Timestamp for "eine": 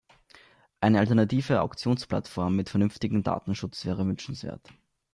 0.79-0.97